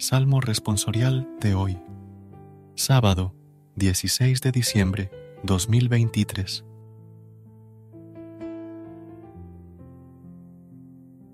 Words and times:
Salmo 0.00 0.40
responsorial 0.40 1.28
de 1.42 1.54
hoy. 1.54 1.78
Sábado, 2.74 3.34
16 3.76 4.40
de 4.40 4.50
diciembre 4.50 5.10
2023. 5.42 6.64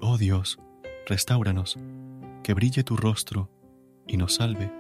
Oh 0.00 0.19
Dios, 0.19 0.59
restauranos, 1.06 1.78
que 2.42 2.55
brille 2.55 2.83
tu 2.83 2.97
rostro 2.97 3.53
y 4.05 4.17
nos 4.17 4.34
salve. 4.34 4.72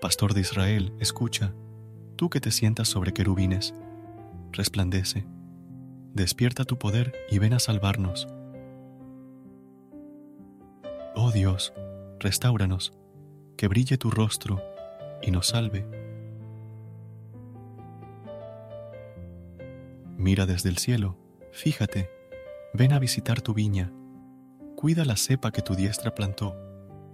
Pastor 0.00 0.32
de 0.32 0.40
Israel, 0.40 0.94
escucha, 0.98 1.52
tú 2.16 2.30
que 2.30 2.40
te 2.40 2.52
sientas 2.52 2.88
sobre 2.88 3.12
querubines, 3.12 3.74
resplandece, 4.50 5.26
despierta 6.14 6.64
tu 6.64 6.78
poder 6.78 7.12
y 7.30 7.38
ven 7.38 7.52
a 7.52 7.58
salvarnos 7.58 8.26
Oh 11.22 11.30
Dios, 11.30 11.74
restauranos, 12.18 12.94
que 13.58 13.68
brille 13.68 13.98
tu 13.98 14.10
rostro 14.10 14.62
y 15.20 15.30
nos 15.30 15.48
salve. 15.48 15.84
Mira 20.16 20.46
desde 20.46 20.70
el 20.70 20.78
cielo, 20.78 21.18
fíjate, 21.52 22.08
ven 22.72 22.94
a 22.94 22.98
visitar 22.98 23.42
tu 23.42 23.52
viña, 23.52 23.92
cuida 24.76 25.04
la 25.04 25.16
cepa 25.16 25.52
que 25.52 25.60
tu 25.60 25.74
diestra 25.74 26.14
plantó 26.14 26.56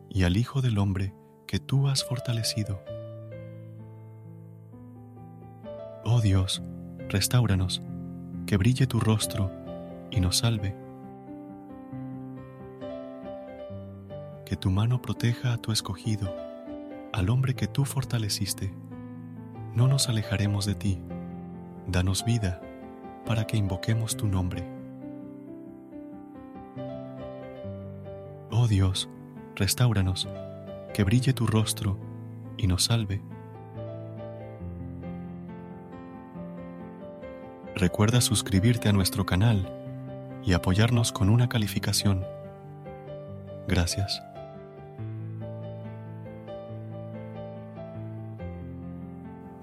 y 0.08 0.22
al 0.22 0.36
Hijo 0.36 0.62
del 0.62 0.78
Hombre 0.78 1.12
que 1.48 1.58
tú 1.58 1.88
has 1.88 2.04
fortalecido. 2.04 2.80
Oh 6.04 6.20
Dios, 6.20 6.62
restauranos, 7.08 7.82
que 8.46 8.56
brille 8.56 8.86
tu 8.86 9.00
rostro 9.00 9.50
y 10.12 10.20
nos 10.20 10.36
salve. 10.36 10.85
Que 14.46 14.56
tu 14.56 14.70
mano 14.70 15.02
proteja 15.02 15.52
a 15.52 15.58
tu 15.58 15.72
escogido, 15.72 16.32
al 17.12 17.30
hombre 17.30 17.54
que 17.54 17.66
tú 17.66 17.84
fortaleciste. 17.84 18.72
No 19.74 19.88
nos 19.88 20.08
alejaremos 20.08 20.64
de 20.64 20.76
ti. 20.76 21.02
Danos 21.88 22.24
vida 22.24 22.62
para 23.26 23.46
que 23.46 23.56
invoquemos 23.56 24.16
tu 24.16 24.28
nombre. 24.28 24.64
Oh 28.50 28.68
Dios, 28.68 29.08
restauranos, 29.56 30.28
que 30.94 31.02
brille 31.02 31.32
tu 31.32 31.46
rostro 31.48 31.98
y 32.56 32.68
nos 32.68 32.84
salve. 32.84 33.20
Recuerda 37.74 38.20
suscribirte 38.20 38.88
a 38.88 38.92
nuestro 38.92 39.26
canal 39.26 39.70
y 40.44 40.52
apoyarnos 40.52 41.10
con 41.10 41.30
una 41.30 41.48
calificación. 41.48 42.24
Gracias. 43.66 44.25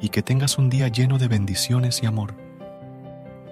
y 0.00 0.10
que 0.10 0.22
tengas 0.22 0.58
un 0.58 0.70
día 0.70 0.88
lleno 0.88 1.18
de 1.18 1.28
bendiciones 1.28 2.02
y 2.02 2.06
amor. 2.06 2.34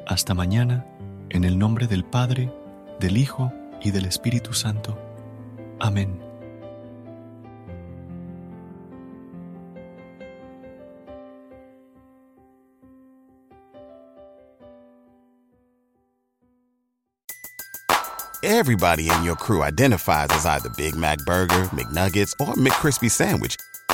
Hasta 0.06 0.34
mañana, 0.34 0.86
en 1.30 1.44
el 1.44 1.58
nombre 1.58 1.86
del 1.86 2.04
Padre, 2.04 2.52
del 3.00 3.16
Hijo 3.16 3.52
y 3.82 3.90
del 3.90 4.06
Espíritu 4.06 4.52
Santo. 4.52 4.98
Amén. 5.80 6.26
Everybody 18.42 19.10
in 19.10 19.24
your 19.24 19.34
crew 19.34 19.64
identifies 19.64 20.28
as 20.30 20.46
either 20.46 20.70
Big 20.76 20.94
Mac 20.94 21.18
Burger, 21.26 21.64
McNuggets, 21.74 22.32
or 22.38 22.54
McCrispy 22.54 23.10
Sandwich 23.10 23.56